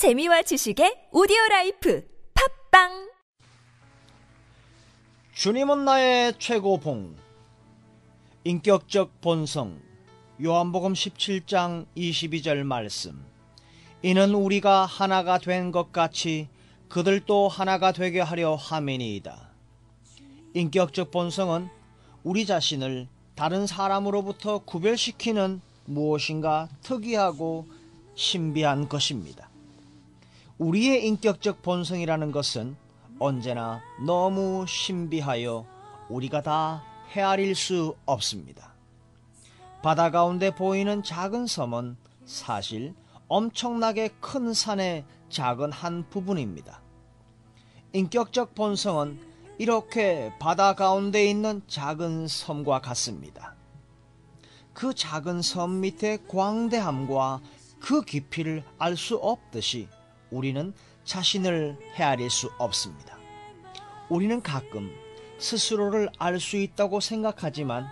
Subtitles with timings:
[0.00, 2.02] 재미와 지식의 오디오 라이프
[2.70, 3.10] 팟빵
[5.34, 7.16] 주님은 나의 최고봉
[8.44, 9.78] 인격적 본성
[10.42, 13.22] 요한복음 17장 22절 말씀
[14.00, 16.48] 이는 우리가 하나가 된 것 같이
[16.88, 19.50] 그들도 하나가 되게 하려 함이니이다.
[20.54, 21.68] 인격적 본성은
[22.24, 27.66] 우리 자신을 다른 사람으로부터 구별시키는 무엇인가 특이하고
[28.14, 29.49] 신비한 것입니다.
[30.60, 32.76] 우리의 인격적 본성이라는 것은
[33.18, 35.64] 언제나 너무 신비하여
[36.10, 38.74] 우리가 다 헤아릴 수 없습니다.
[39.82, 42.94] 바다 가운데 보이는 작은 섬은 사실
[43.26, 46.82] 엄청나게 큰 산의 작은 한 부분입니다.
[47.94, 49.18] 인격적 본성은
[49.56, 53.54] 이렇게 바다 가운데 있는 작은 섬과 같습니다.
[54.74, 57.40] 그 작은 섬 밑의 광대함과
[57.80, 59.88] 그 깊이를 알 수 없듯이
[60.30, 60.72] 우리는
[61.04, 63.18] 자신을 헤아릴 수 없습니다.
[64.08, 64.90] 우리는 가끔
[65.38, 67.86] 스스로를 알 수 있다고 생각하지만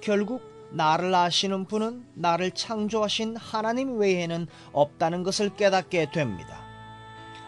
[0.00, 6.64] 결국 나를 아시는 분은 나를 창조하신 하나님 외에는 없다는 것을 깨닫게 됩니다.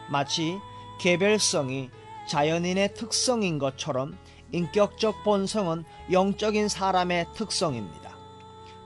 [0.09, 0.59] 마치
[1.01, 1.91] 개별성이
[2.29, 4.17] 자연인의 특성인 것처럼
[4.53, 8.17] 인격적 본성은 영적인 사람의 특성입니다.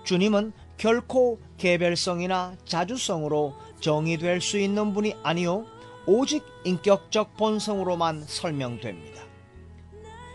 [0.05, 5.67] 주님은 결코 개별성이나 자주성으로 정의될 수 있는 분이 아니요
[6.07, 9.21] 오직 인격적 본성으로만 설명됩니다.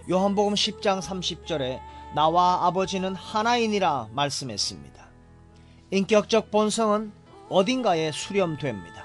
[0.07, 1.79] 요한복음 10장 30절에
[2.13, 5.07] 나와 아버지는 하나이니라 말씀했습니다.
[5.89, 7.11] 인격적 본성은
[7.49, 9.03] 어딘가에 수렴됩니다.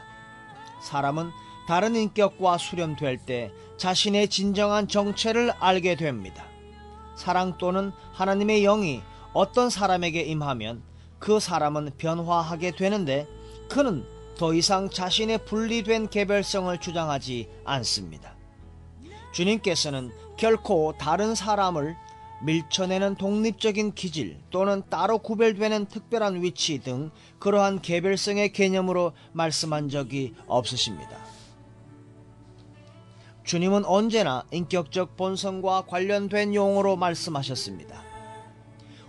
[0.83, 1.31] 사람은
[1.67, 6.45] 다른 인격과 수렴될 때 자신의 진정한 정체를 알게 됩니다.
[7.17, 9.01] 사랑 또는 하나님의 영이
[9.33, 10.90] 어떤 사람에게 임하면
[11.21, 13.29] 그 사람은 변화하게 되는데
[13.69, 14.05] 그는
[14.37, 18.35] 더 이상 자신의 분리된 개별성을 주장하지 않습니다.
[19.33, 21.95] 주님께서는 결코 다른 사람을
[22.43, 31.19] 밀쳐내는 독립적인 기질 또는 따로 구별되는 특별한 위치 등 그러한 개별성의 개념으로 말씀한 적이 없으십니다.
[33.45, 38.03] 주님은 언제나 인격적 본성과 관련된 용어로 말씀하셨습니다.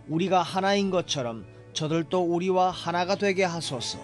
[0.09, 1.45] 우리가 하나인 것처럼
[1.81, 3.97] 저들도 우리와 하나가 되게 하소서.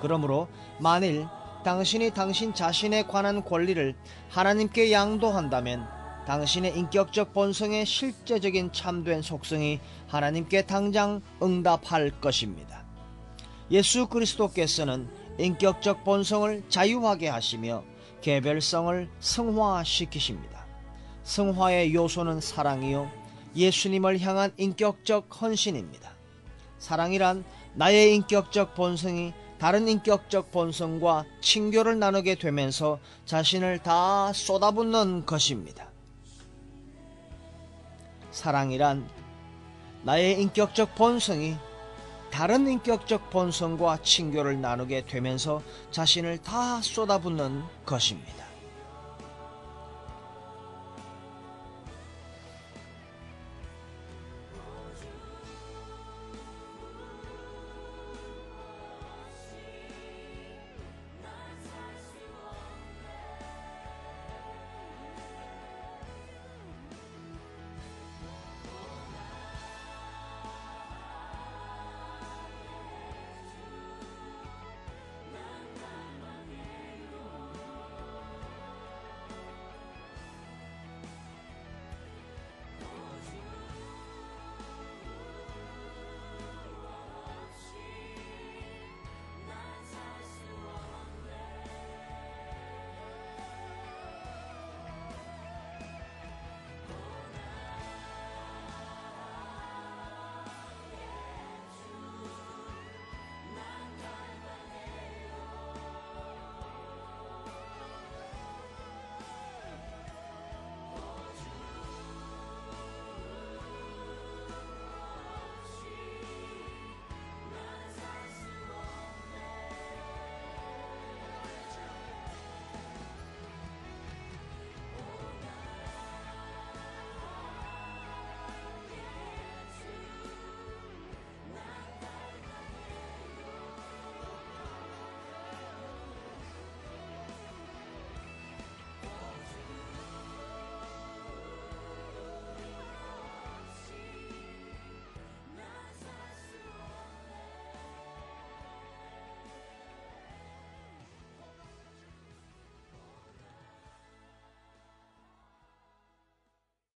[0.00, 1.26] 그러므로 만일
[1.62, 3.94] 당신이 당신 자신에 관한 권리를
[4.30, 5.86] 하나님께 양도한다면
[6.26, 12.86] 당신의 인격적 본성의 실제적인 참된 속성이 하나님께 당장 응답할 것입니다.
[13.70, 17.84] 예수 그리스도께서는 인격적 본성을 자유하게 하시며
[18.22, 20.64] 개별성을 승화시키십니다.
[21.22, 23.10] 승화의 요소는 사랑이요.
[23.54, 26.17] 예수님을 향한 인격적 헌신입니다.
[26.78, 27.44] 사랑이란
[27.74, 35.88] 나의 인격적 본성이 다른 인격적 본성과 친교를 나누게 되면서 자신을 다 쏟아붓는 것입니다.
[38.30, 39.08] 사랑이란
[40.02, 41.56] 나의 인격적 본성이
[42.30, 48.47] 다른 인격적 본성과 친교를 나누게 되면서 자신을 다 쏟아붓는 것입니다.